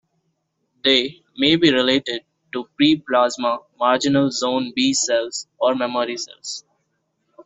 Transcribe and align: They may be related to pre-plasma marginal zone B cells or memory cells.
They 0.83 1.21
may 1.37 1.57
be 1.57 1.71
related 1.71 2.23
to 2.53 2.67
pre-plasma 2.75 3.59
marginal 3.77 4.31
zone 4.31 4.73
B 4.75 4.95
cells 4.95 5.47
or 5.59 5.75
memory 5.75 6.17
cells. 6.17 6.65